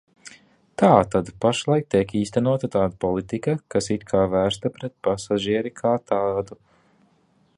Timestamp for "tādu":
6.13-6.61